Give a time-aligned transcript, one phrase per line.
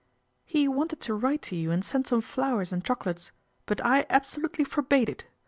[0.45, 3.31] "He wanted to write to you and send some flowers and chocolates;
[3.67, 5.25] but I absolutely forbade it.